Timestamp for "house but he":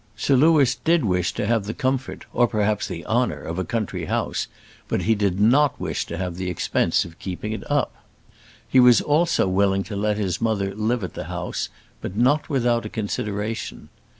4.05-5.13